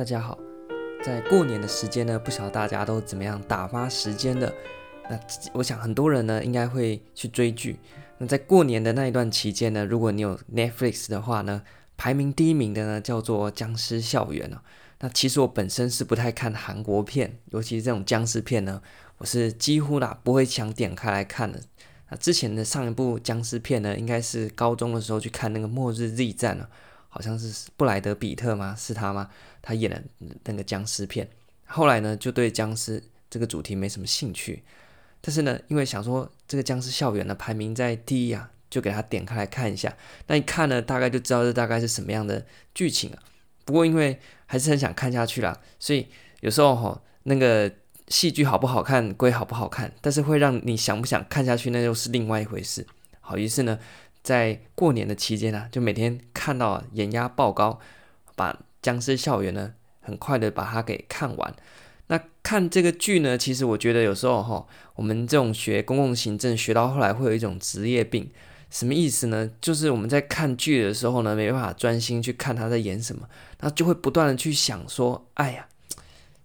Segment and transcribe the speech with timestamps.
[0.00, 0.38] 大家好，
[1.04, 4.50] 在过年的时间呢，不晓得大家都怎么样打发时间的？
[5.10, 5.20] 那
[5.52, 7.78] 我想很多人呢，应该会去追剧。
[8.16, 11.62] 那在过年的那一段期间呢，如果你有 Netflix 的话呢，
[11.98, 14.62] 排名第一名的呢叫做《僵尸校园》哦。
[15.00, 18.80] 那其实我本身是不太看韩国片，尤其是这种僵尸片呢，
[19.18, 21.60] 我是几乎啦不会想点开来看的。
[22.08, 26.70] 那之前的上一部僵尸片呢，应该是高中的时候去看那个《末日 Z 战》了。
[27.10, 28.74] 好像是布莱德彼特吗？
[28.78, 29.28] 是他吗？
[29.60, 30.02] 他演的
[30.44, 31.28] 那个僵尸片。
[31.66, 34.62] 后来呢，就对僵尸这个主题没什么兴趣。
[35.20, 39.94] 但是呢，因为想说这个僵尸校园呢排名在第一啊，就给他点开来看一下。
[40.28, 43.18] 那一看呢，大概就知道这大概是什么样的剧情啊。
[43.64, 46.06] 不过因为还是很想看下去啦，所以
[46.40, 47.70] 有时候哈、那个
[48.08, 52.86] 戏剧好不好看归好不好看，但是会让你想不想看下去，那又是另外一回事。
[53.20, 53.78] 好，于是呢。
[54.22, 57.78] 在过年的期间呢，就每天看到眼压爆高，
[58.34, 61.54] 把《僵尸校园》呢很快的把它给看完。
[62.06, 68.30] 那看这个剧呢，其实我觉得有时候哈，我们这种学公共行政学到后来会有一种职业病，
[68.70, 69.50] 什么意思呢？
[69.60, 73.28] 就是我们在看剧的时候呢，没办法专心去看他在演什么，
[73.60, 75.68] 那就会不断的去想说，哎呀，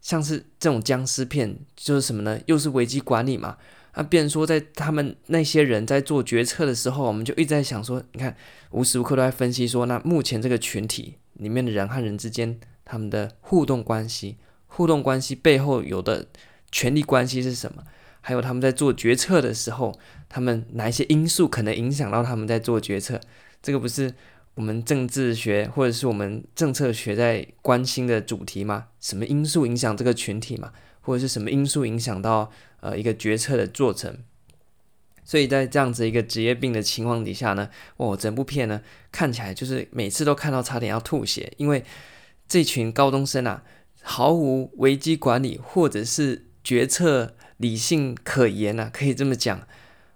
[0.01, 2.37] 像是这种僵尸片，就是什么呢？
[2.47, 3.55] 又是危机管理嘛。
[3.95, 8.35] 那变说，在他们那些人在做决策的时候，我们就一直在想说，你看，
[8.71, 16.27] 无时无刻都在分析说，那目前这个群体里面的人和人之间，他们的互动关系，互动关系背后有的
[16.71, 17.83] 权力关系是什么？
[18.19, 23.21] 还有他们在做决策的时候，他们哪一些因素可能影响到他们在做决策？
[23.61, 24.13] 这个不是
[24.55, 28.87] 我们政治学或者是我们政策学在关心的主题吗？
[28.99, 30.73] 什么因素影响这个群体嘛？
[31.05, 34.17] 或者是什么因素影响到呃一个决策的做成？
[35.23, 41.83] 所以在这样子一个职业病的情况底下呢，哦，整部片呢看起来就是每次都看到差点要吐血，因为
[42.47, 43.63] 这群高中生啊
[44.01, 49.67] 毫无危机管理或者是决策理性可言啊，可以这么讲。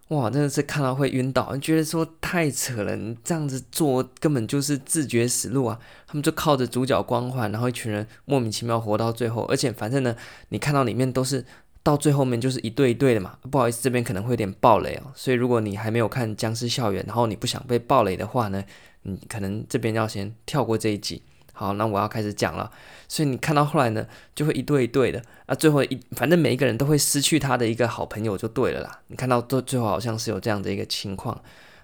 [0.10, 5.80] 哇，真的是看到会晕倒，觉得说太扯了，你这样子做根本就是自绝死路啊！
[6.08, 10.16] 他们就靠着主角光环，然后一群人莫名其妙活到最后，而且反正呢，
[10.50, 11.46] 你看到里面都是
[11.84, 13.38] 到最后面就是一对一对的嘛。
[13.52, 18.64] 不好意思，这边可能会有点爆雷哦，所以如果你还没有看《僵尸校园》，然后你不想被爆雷的话呢，
[19.04, 21.22] 你可能这边要先跳过这一集。
[21.60, 22.72] 好，那我要开始讲了。
[23.10, 29.02] 所以你看到后来呢，就会一对一对的啊，最后一反正每一个人都会失去他的一个好朋友就对了啦。
[29.08, 31.38] 你看到都最后好像是有这样的一个情况。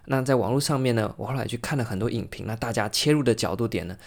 [0.06, 3.97] 那在网络上面呢，我后来去看了很多影评，那大家切入的角度点呢，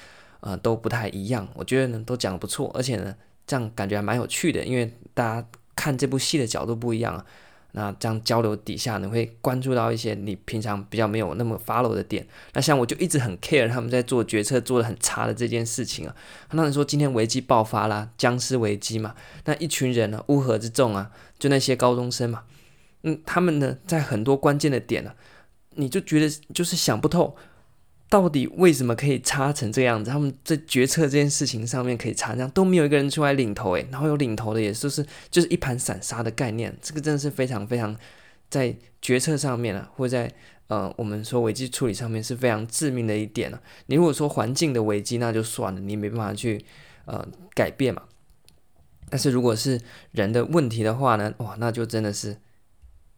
[0.40, 1.46] 呃，都不太一样。
[1.52, 3.14] 我觉得呢，都讲得不错，而且呢，
[3.46, 5.46] 这样感觉还蛮有趣的，因为大家
[5.76, 7.26] 看这部戏的角度不一样啊。
[7.72, 12.26] 那这样交流底下你，会关注到一些你平常比较没有那么 follow 的点。
[12.54, 16.16] 那像我就一直很 care 他们在做决策做的很差的这件事情啊。
[16.52, 19.14] 那你说今天危机爆发啦，僵尸危机嘛，
[19.44, 22.44] 那一群人呢，乌合之众啊，就那些高中生嘛，
[23.02, 25.12] 嗯，他们呢在很多关键的点呢，
[25.74, 27.36] 你就觉得就是想不透。
[28.10, 30.10] 到底为什么可以差成这样子？
[30.10, 37.94] 他们在决策这件事情上面可以差这样，都没有一个人出来领头诶，然后有领头的也就是就是一盘散沙的概念，这个真的是非常非常
[38.48, 40.32] 在决策上面啊，或在
[40.68, 43.60] 呃我们说危机处理上面是非常致命的一点了。
[43.86, 46.64] 你如果说环境的危机那就算了，你没办法去
[47.04, 47.22] 呃
[47.54, 48.04] 改变嘛。
[49.10, 49.78] 但是如果是
[50.12, 52.38] 人的问题的话呢，哇，那就真的是，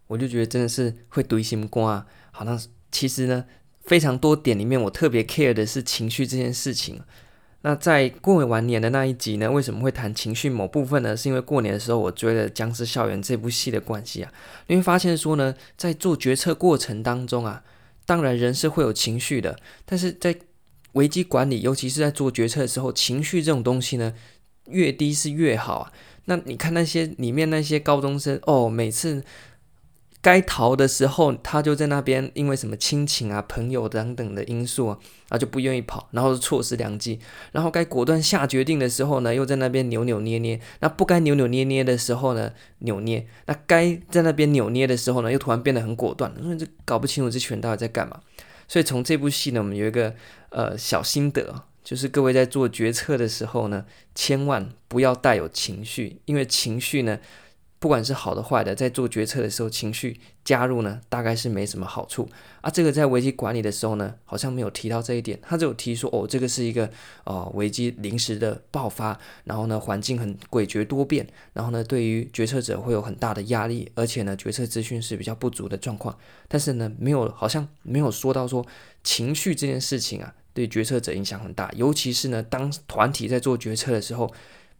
[0.08, 2.04] 我就觉得真的是会堆心瓜。
[2.32, 3.44] 好，那其实呢。
[3.84, 7.00] 非常多点里面，我特别 care 的是情绪这件事情。
[7.62, 11.16] 那在过完年的那一集呢，为什么会谈情绪某部分呢？
[11.16, 14.32] 是因为过年的时候我追了《僵尸校园》这部戏的关系啊。
[14.68, 17.62] 你会发现说呢，在做决策过程当中啊，
[18.06, 20.34] 当然人是会有情绪的，但是在
[20.92, 24.14] 危机管理，尤其是在做决策的时候，情绪这种东西呢，
[24.68, 25.92] 越低是越好啊。
[26.24, 29.22] 那你看那些里面那些高中生哦，每次。
[30.22, 34.98] 该逃的时候，他就在那边，因为什么亲情啊、朋友等等的因素啊，
[35.30, 37.18] 啊就不愿意跑，然后错失良机。
[37.52, 40.60] 然后该果断下决定的时候呢，又在那边扭扭捏捏。
[40.80, 43.26] 那不该扭扭捏捏的时候呢，扭捏。
[43.46, 46.30] 那该在那边扭捏的时候呢，又突然变得很果断。
[46.42, 48.20] 所以这搞不清楚这群人到底在干嘛。
[48.68, 50.14] 所以从这部戏呢，我们有一个
[50.50, 57.18] 呃小心得，就是各位在做决策的时候呢，千万不要带有情绪，因为情绪呢。
[57.80, 62.28] 不管是好的坏的，在做决策的时候，情绪加入呢，大概是没什么好处
[62.60, 62.68] 啊。
[62.68, 65.38] 这个在危机管理的时候呢，好像没有提到这一点。
[65.42, 66.90] 他只有提说，哦，这个是一个
[67.24, 76.14] 呃危机临时的爆发，然后呢，环境很诡谲多变，然后呢，对于决策者会有很大的压力，而且呢，决策资讯是比较不足的状况。
[76.48, 78.66] 但是呢，没有好像没有说到说
[79.02, 80.34] 情绪这件事情啊。
[80.52, 81.70] 对决策者影响很大。
[81.76, 84.30] 尤其是呢，当团体在做决策的时候，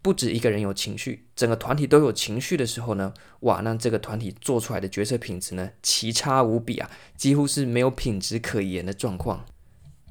[0.02, 9.44] 不止一个人有情绪，整个团体都有情绪的时候呢，哇，那这个团体做出来的决策品质呢，奇差无比啊，几乎是没有品质可言的状况。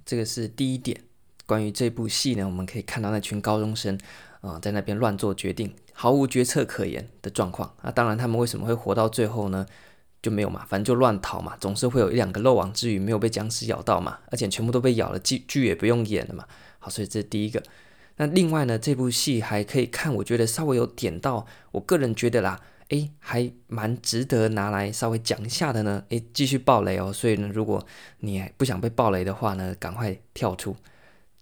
[0.05, 1.01] 这个是第一点。
[1.45, 3.99] 关于这部戏呢，我们可以看到那群高中生
[4.41, 7.73] 啊、在那边乱做决定，毫无决策可言的状况。
[7.81, 9.65] 啊，当然他们为什么会活到最后呢？
[10.21, 16.45] 就没有嘛，反正就乱逃嘛，总是会有一两个漏网之鱼没有被僵尸咬到嘛，而且全部都被咬了，剧剧也不用演了嘛。
[16.77, 17.63] 好，所以这是第一个。
[18.19, 26.03] 那另外呢，这部戏还可以看，我觉得稍微有点到，我个人觉得啦，诶，还蛮值得拿来稍微讲一下的呢。
[26.09, 27.85] 诶，继续爆雷哦，所以呢，如果
[28.19, 30.75] 你不想被爆雷的话呢，赶快跳出。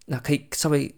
[0.05, 0.93] 那可以稍微。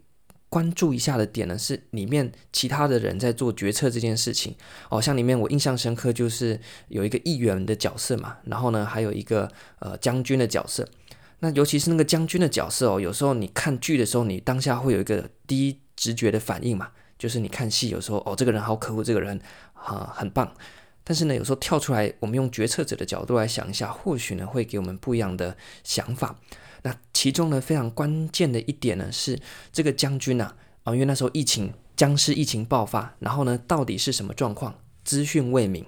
[0.51, 4.55] 关注一下的点呢，是里面其他的人在做决策这件事情
[4.89, 9.47] 哦，像里面我印象深刻就是有一个议员的角色嘛，然后呢还有一个
[9.77, 10.89] 呃将军的角色，
[11.39, 19.39] 那尤其是那个将军的角色哦，有时候你看剧的时候，你当下会有一个第一直觉的反应嘛，就是你看戏有时候哦这个人好可恶，这个人
[19.74, 20.53] 啊很棒，
[21.03, 26.39] 但是呢有时候跳出来，我们用决策者的角度来想一下，或许呢会给我们不一样的想法。
[26.81, 29.38] 那其中呢，非常关键的一点呢，是
[29.74, 35.86] 这个将军啊，啊，因为那时候疫情，僵尸疫情爆发，然后呢，到底是什么状况，资讯未明，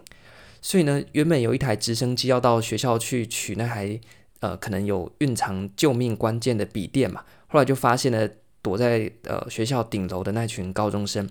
[0.62, 4.02] 所以呢，原本有一台直升机要到学校去取那台，
[4.42, 8.30] 呃，可能有蕴藏救命关键的笔电嘛，后来就发现了
[8.62, 11.28] 躲在呃学校顶楼的那群高中生，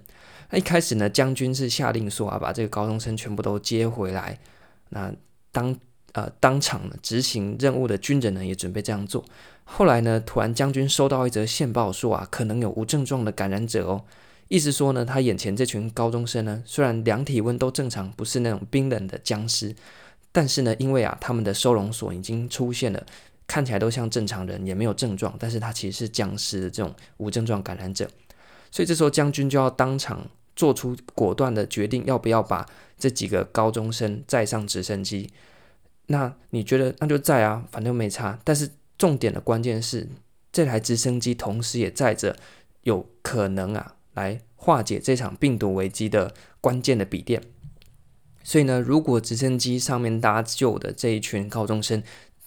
[0.48, 4.38] 那一开始呢，将军是下令说啊，把这个高中生全部都接回来，
[4.88, 5.12] 那
[5.52, 5.76] 当。
[6.12, 9.24] 呃，当场执行任务的军人呢也准备这样做。
[9.62, 14.02] 后来呢，突然将军收到一则线报说啊，可能有无症状的感染者哦。
[14.48, 19.72] 意思说呢，他眼前这群高中生呢，虽然量体温都正常，不是那种冰冷的僵尸，
[20.32, 23.04] 但是呢，因为啊，他们的收容所已经出现了，
[23.46, 28.08] 看起来都像正常人，也没有症状，但是他其实是僵尸的这种无症状感染者。
[28.70, 32.64] 所以这时候将军就要当场做出果断的决定，要不要把
[32.96, 35.32] 这几个高中生载上直升机。
[36.06, 38.38] 那你觉得那就载啊，反正没差。
[38.44, 40.08] 但是重点的关键是，
[40.52, 42.36] 这台直升机同时也载着
[42.82, 47.42] 有可能啊来化解这场病毒危机的关键的笔电。
[48.42, 52.02] 所以呢，如果直升机上面搭救的这一群高中生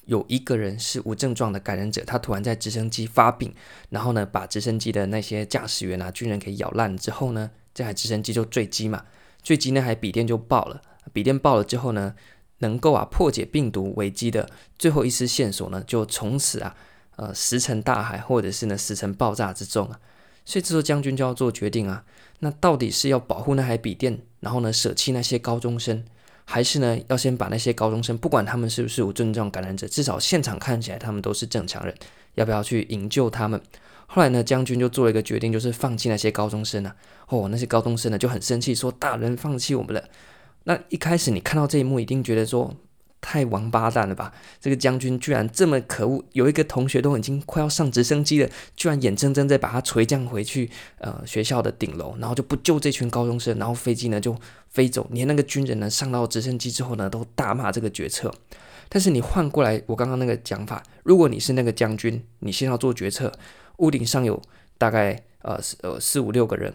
[0.06, 3.54] 有一个人是无症状的感染者，他突然在直升机发病，
[3.90, 9.06] 然后呢把直升机的那些驾驶员啊军人给咬烂之后呢，这台直升机就坠机嘛，
[9.42, 10.82] 坠机那台笔电就爆了。
[11.14, 12.16] 笔电爆了之后呢，
[12.58, 16.76] 能够啊破解病毒危机的最后一丝线索呢，就从此啊
[17.16, 20.00] 呃石沉大海，或者是呢石沉爆炸之中啊。
[20.44, 22.04] 所以这时候将军就要做决定啊，
[22.40, 26.04] 那到底是要保护那台笔电，然后呢舍弃那些高中生，
[26.46, 31.96] 还是呢要先把那些高中生，不管他们是不是无症状感染者，至少现场看起来他们都是正常人，
[32.36, 33.62] 要不要去营救他们？
[34.06, 36.96] 后来呢将军就做了一个决定，就是放弃那些高中生啊。
[37.30, 40.04] 哦，那些高中生呢就很生气，说大人放弃我们了。
[40.66, 42.76] 那一开始你看到这一幕，一定觉得说
[43.24, 44.34] 太王八蛋了吧？
[44.60, 54.38] 这个将军居然这么可恶，有一个同学都已经快要上直升机了，居然眼睁睁在把他垂降回去，呃，学校的顶楼，然后就不救这群高中生，然后飞机呢就
[54.70, 58.30] 飞走，连那个军人呢上到直升机之后呢都大骂这个决策。
[58.90, 63.32] 但是你换过来，我刚刚那个讲法，如果你是那个将军，你先要做决策，
[63.78, 64.40] 屋顶上有
[64.78, 66.74] 大概呃呃四五六个人。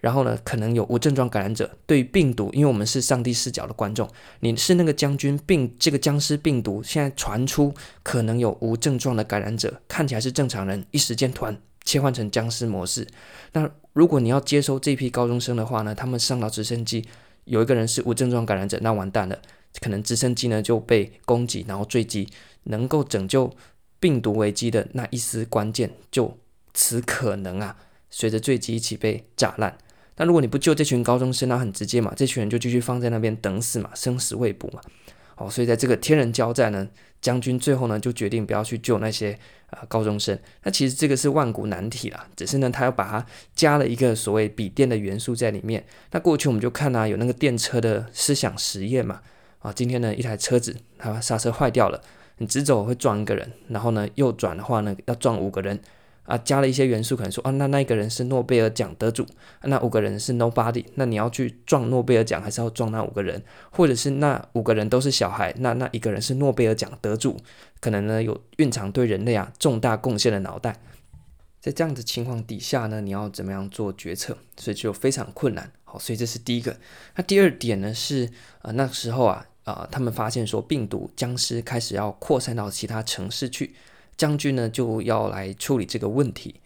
[0.00, 1.70] 然后呢，可能有无症状感染者。
[1.86, 4.08] 对病毒，因为我们是上帝视角的观众，
[4.40, 13.06] 你是那个将军病，这个僵尸病毒现在传出可能有无症状的感染者，看起来是正常人，一时间团切换成僵尸模式。
[13.52, 17.04] 那如果你要接收这批高中生的话呢，他们上到直升机，
[17.44, 19.38] 有一个人是无症状感染者，那完蛋了，
[19.80, 22.28] 可能直升机呢就被攻击，然后坠机，
[22.64, 23.50] 能够拯救
[23.98, 26.36] 病毒危机的那一丝关键，就
[26.74, 27.76] 此可能啊，
[28.10, 29.78] 随着坠机一起被炸烂。
[30.16, 34.80] 那如果你不救这群高中生，那很直接嘛，这群人就继续放在那边等死嘛，生死未卜嘛。
[35.36, 36.88] 哦，所以在这个天人交战呢，
[37.20, 39.32] 将军最后呢就决定不要去救那些
[39.68, 40.38] 啊、呃、高中生。
[40.62, 45.84] 那其实这个是万古难题啦，只是呢他要把它加了一个所谓笔电的元素在里面。
[46.12, 49.20] 那过去我们就看啊有那个电车的思想实验嘛。
[49.58, 52.00] 啊，今天呢一台车子它刹车坏掉了，
[52.38, 55.78] 你直走会撞一个人，然后呢右转的话呢要撞五个人。
[56.26, 59.24] 啊，加了一些元素，可能说啊，那那一个人是诺贝尔奖得主，
[59.62, 63.42] 那五个人是 nobody，那你要去撞诺贝尔奖，还是要撞那五个人？
[63.70, 67.36] 或者是那五个人都是小孩，那那一个人是诺贝尔奖得主，
[67.80, 70.80] 可能呢有蕴藏对人类啊重大贡献的脑袋，
[71.60, 74.36] 在这样子情况底下呢，你要怎么样做决策？
[74.56, 75.70] 所以就非常困难。
[75.84, 76.76] 好，所以这是第一个。
[77.14, 78.28] 那第二点呢是，
[78.62, 83.74] 呃，那时候啊，啊、他们发现说病毒僵尸开始要扩散到其他城市去。
[84.16, 86.60] 将军呢就要来处理这个问题。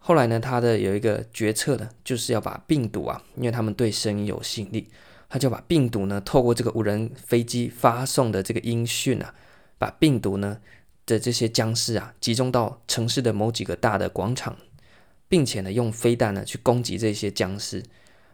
[0.00, 4.88] 后来呢，他的有一个决策呢，就是要把病毒啊，因为他们对声音有吸引力，
[5.28, 9.34] 他就把病毒呢透过这个无人飞机发送的这个音讯啊，
[9.76, 10.58] 把病毒呢
[11.04, 14.56] 的这些僵尸啊集中到城市的某几个大的广场，
[15.28, 17.82] 并且呢用飞弹呢去攻击这些僵尸。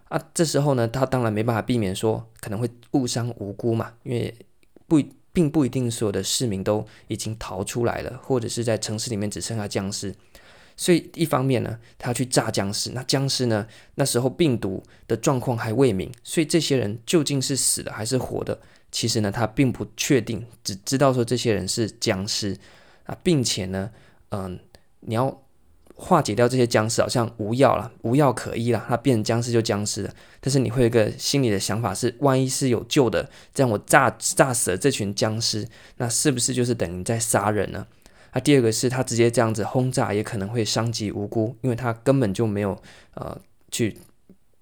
[0.09, 4.33] 啊，这时候呢，他当然没办法避免说可能会误伤无辜嘛，因为
[4.87, 5.02] 不
[5.34, 10.14] 并不一定所有的市民都已经逃出来了，或者是在城市里面只剩下僵尸。
[10.74, 18.58] 所以一方面呢，他要去炸僵尸，那僵尸呢，那时候病毒的状况还未明，所以这些人究竟是死的还是活的，
[18.90, 22.56] 其实呢，他并不确定，只知道说这些人是僵尸
[23.04, 23.90] 啊，并且呢，
[24.30, 24.58] 嗯，
[25.00, 25.43] 你要。
[25.94, 30.12] 化解掉这些僵尸好像无药了，无药可医了，它变成僵尸就僵尸了。
[30.40, 37.86] 但是你会有一个心里的想法是，万一是有救的，这样我炸炸死了这群僵尸，那是不是就是等于在杀人呢？
[38.32, 42.76] 那、第二个是他直接这样子轰炸，也可能会伤及无辜，因为他根本就没有
[43.14, 43.96] 呃去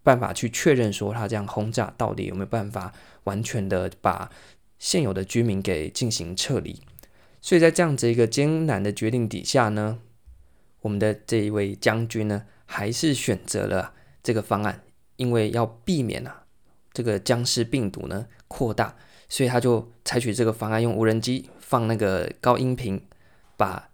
[0.03, 2.93] 办法去确认说他这样轰炸到底有没有办法
[3.25, 4.31] 完全的把
[4.79, 6.83] 现有的居民给进行撤离。
[7.41, 9.99] 所以在这样子一个艰难的决定底下呢，
[10.83, 14.83] 我们的这一位将军呢，还是选择了这个方案，
[15.17, 16.43] 因为要避免啊
[16.93, 18.95] 这个僵尸病毒呢扩大，
[19.29, 23.01] 所以他就采取这个方案，用无人机放那个高音频，
[23.57, 23.91] 把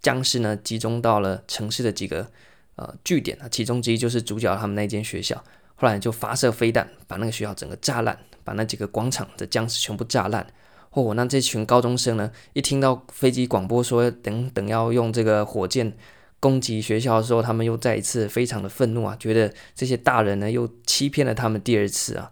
[0.00, 2.30] 僵尸呢集中到了城市的几个
[2.76, 5.42] 呃据点啊，其中之一就是主角他们那间学校，
[5.74, 10.46] 后来就发射飞弹，把那个学校整个炸烂，把那几个广场的僵尸全部炸烂。
[10.90, 15.92] 哦，那这群高中生呢，一听到飞机广播说等等要用这个火箭。
[16.40, 22.30] 攻击学校的时候，他们又再一次非常的愤怒啊，觉得这些大人呢又欺骗了他们第二次啊，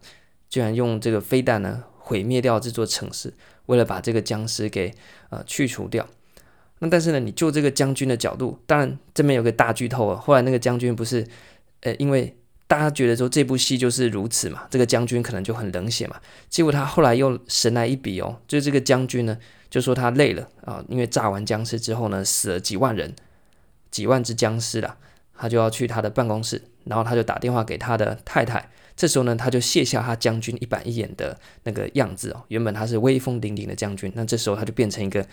[0.49, 3.35] 居然用这个飞弹呢毁灭掉这座城市，
[3.67, 4.95] 为了把这个僵尸给
[5.31, 6.07] 呃去除掉。
[6.79, 11.27] 那但是呢，你就这个将军的角度，当然这边有个大剧透啊，后来那个将军不是
[11.81, 12.37] 呃，因为
[12.69, 19.37] 大家觉得说这部戏就是如此嘛，这个将军可能就很冷血嘛，结果他后来又神来一笔哦，就这个将军呢
[19.69, 23.13] 就说他累了啊，因为炸完僵尸之后呢死了几万人。
[23.97, 24.99] 几万只僵尸了，
[25.33, 28.69] 他就要去他的办公室，然后他就打电话给他的太太。
[28.95, 35.27] 这时候呢，他就卸下他将军一板一眼的那个样子哦，原本他是威风凛凛的将军，那这时候他就变成一个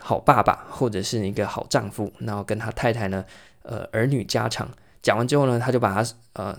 [0.00, 3.24] 好爸爸或者是一个好丈夫，然后跟他太太呢，
[3.62, 4.68] 呃，儿女家常
[5.02, 6.56] 讲完之后呢，他就把他呃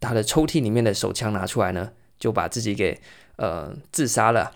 [0.00, 3.00] 他的抽屉里面的手枪拿出来呢，就把自己给
[3.36, 4.52] 呃自杀了。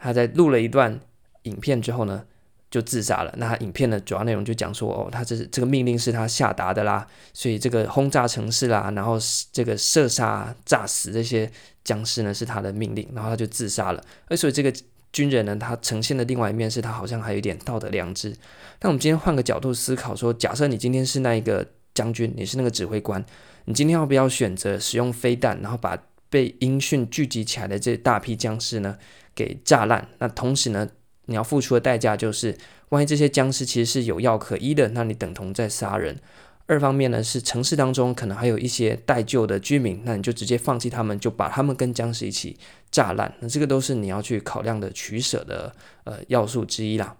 [0.00, 0.98] 他在录了一段
[1.42, 2.24] 影片之后呢。
[2.72, 3.32] 就自杀了。
[3.36, 9.18] 那影片的主要内容就讲说，哦，他这是这个命令是他下达的啦，所以这个轰炸城市啦，然后
[9.52, 11.48] 这个射杀、炸死这些
[11.84, 14.02] 僵尸呢是他的命令，然后他就自杀了。
[14.28, 14.72] 而所以这个
[15.12, 18.34] 军人呢，他呈现的另外一面是他好像还有一点道德良知。
[18.78, 21.64] 但我们今天换个角度思考说，假设你今天是那一个
[21.94, 23.22] 将军，你是那个指挥官，
[23.66, 25.96] 你今天要不要选择使用飞弹，然后把
[26.30, 28.96] 被音讯聚集起来的这大批僵尸呢
[29.34, 30.08] 给炸烂？
[30.18, 30.88] 那同时呢，
[31.32, 32.54] 你要付出的代价就是，
[32.90, 36.20] 万一这些僵尸其实是有药可医的，那你等同在杀人。
[36.66, 42.56] 二方面呢，是城市当中可能还有一些待救的居民，那你就直接放弃他们，就把他们跟僵尸一起
[42.90, 43.34] 炸烂。
[43.40, 45.74] 那这个都是你要去考量的取舍的
[46.04, 47.16] 呃要素之一啦。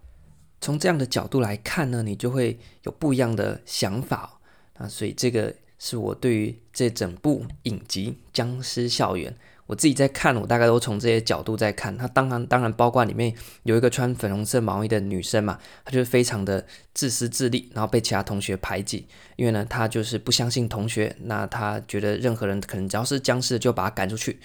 [0.60, 4.38] 从这样的角度来看呢，你就会有不一样的想法。
[4.78, 9.32] 那所以这个是我对于这整部影集《僵尸校园》。
[9.72, 11.96] 我自己在看，我大概都从这些角度在看。
[11.96, 19.06] 他当然当然包括里面有一个穿粉红色毛衣的女生嘛，她就是非常的自私自利，然后被其他同学排挤。
[19.36, 24.38] 因为呢，她就是不相信同学，那她觉得任何人可能只要是僵尸就把他赶出去。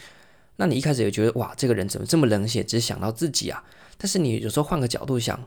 [0.56, 3.62] 那你一开始也觉得哇，这个人怎么这么冷血，只想到自己啊？
[3.98, 5.38] 但是你有时候换个角度想，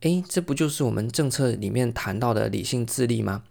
[0.00, 3.42] 诶，这不就是我们政策里面谈到的理性自利吗？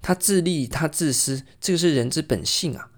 [0.00, 2.88] 他自利，他自私，这个是人之本性啊。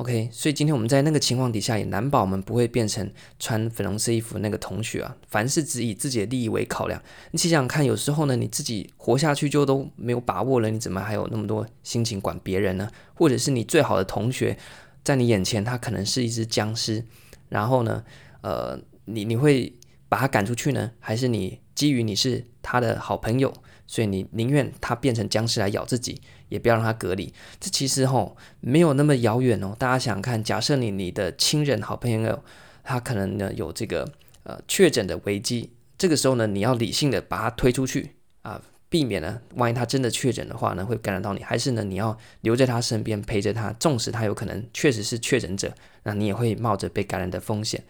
[0.00, 5.14] OK，所以今天我们在那个情况底下，也难保我们不会变成穿粉红色衣服那个同学啊。
[5.28, 7.02] 凡事只以自己的利益为考量。
[7.32, 12.90] 你想想看，有时候呢，你自己活下去就都没有把握了，你怎么还有那么多心情管别人呢？
[13.12, 14.56] 或者是你最好的同学，
[15.04, 17.04] 在你眼前他可能是一只僵尸，
[17.50, 18.02] 然后呢，
[18.40, 19.70] 呃，你你会
[20.08, 20.92] 把他赶出去呢？
[20.98, 23.52] 还是你基于你是他的好朋友，
[23.90, 26.22] 所以你宁愿他变成僵尸来咬自己？
[26.48, 29.74] 也不要让他隔离，这其实吼没有那么遥远哦。
[29.76, 32.44] 大家想看，假设你你的亲人、好朋友，
[32.84, 34.08] 他可能呢有这个
[34.44, 47.82] 呃确诊的危机，这个时候呢，你要理性的把他推出去啊，避免呢万一他真的确诊的话呢会感染到你，还是呢你要留在他身边陪着他，纵使他有可能确实是确诊者，那你也会冒着被感染的风险。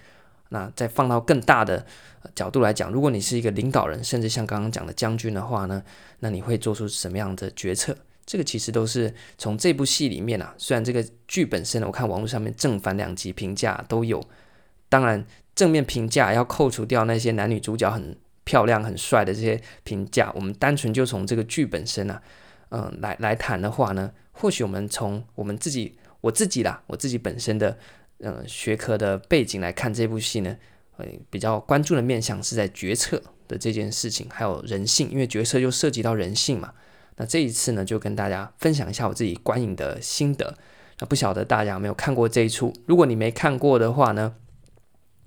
[0.50, 1.84] 那再放到更大的
[2.34, 5.82] 角度来讲，如果你是一个领导人，甚至像刚刚讲的将军的话呢，
[6.18, 7.96] 那你会做出什么样的决策？
[8.26, 14.22] 这个其实都是从这部戏里面啊，虽然这个剧本身呢，我看网络上面正反两极评价都有，
[14.88, 22.20] 当然正面评价要扣除掉那些男女主角很漂亮、很帅的这些评价，我们单纯就从这个剧本身啊，
[22.70, 27.78] 嗯、来来谈的话呢，或许我们从我们自己、我自己啦，我自己本身的。
[28.22, 30.56] 呃，学科的背景来看这部戏呢，
[30.98, 36.74] 呃，比较关注的面向是在决策的这件事情，还有人性，因为决策就涉及到人性嘛。
[37.16, 40.56] 那这一次呢，就跟大家分享一下我自己观影的心得。
[40.98, 42.72] 那不晓得大家有没有看过这一出？
[42.86, 44.34] 如果你没看过的话呢，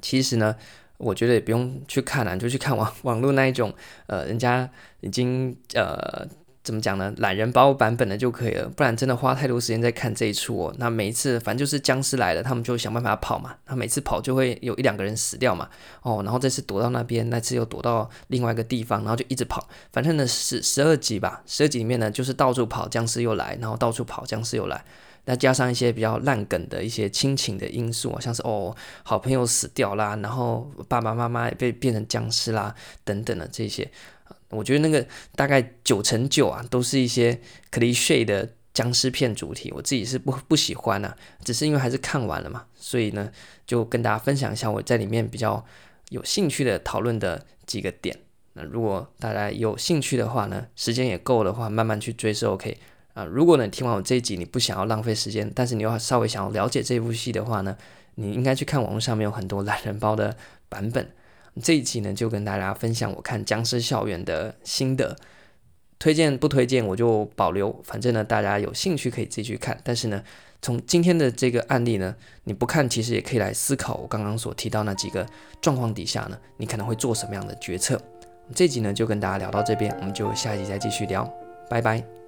[0.01, 0.55] 其实呢，
[0.97, 3.73] 我觉得也不用去看了，就去看网 网络那一种，
[4.05, 4.69] 呃，人家
[5.01, 6.27] 已经呃。
[6.63, 7.13] 怎么讲呢？
[7.17, 10.73] 懒人包版本的就可以了，不然真的花太多时间在看这一出哦。
[10.77, 13.53] 那每一次反正就是僵尸来了，他们就想办法跑嘛。
[13.65, 15.69] 他每次跑就会有一两个人死掉嘛。
[16.03, 19.67] 哦，然后这次躲到那边，那次又躲到另外一个地方，然后就一直跑。
[19.91, 24.85] 反正呢，十十二集吧，十二集里面呢就是到处跑，僵尸又来，然后到处跑，僵尸又来。
[25.25, 33.89] 那加上一些比较烂梗的一些亲情的因素啊，像是哦好朋友死掉啦，然后爸爸妈妈被变成僵尸啦等等的这些。
[34.55, 35.05] 我觉得那个
[35.35, 37.39] 大概九成九啊，都是一些
[37.71, 43.31] cliche 的僵尸片主题，我自己是不不喜欢啊，只是因为还是看完了嘛，所以呢，
[43.65, 45.63] 就跟大家分享一下我在里面比较
[46.09, 48.17] 有兴趣的讨论的几个点。
[48.53, 52.77] 那如果大家有兴趣的话呢，时间也够的话，慢慢去追是 OK
[53.13, 53.23] 啊。
[53.25, 57.77] 如果呢，听完我这一集你不想要浪费时间，但是你又稍微想要了解这部戏的话呢，
[58.15, 60.35] 你应该去看网络上面有很多懒人包的
[60.69, 61.11] 版本。
[61.61, 65.15] 这一期呢，就跟大家分享我看《僵尸校园》的心得，
[65.99, 69.79] 推荐不推荐我就保留，反正呢，大家有兴趣可以自己去看。
[69.83, 70.23] 但是呢，
[70.61, 75.25] 从今天的这个案例呢，你不看其实也可以来思考我刚刚所提到那几个
[75.61, 78.01] 状况底下呢，你可能会做什么样的决策。
[78.55, 81.31] 这集呢，就跟大家聊到这边，我们就下一集再继续聊，
[81.69, 82.22] 拜拜。